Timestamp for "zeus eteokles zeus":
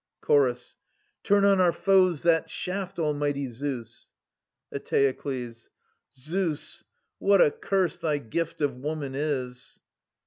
3.51-6.83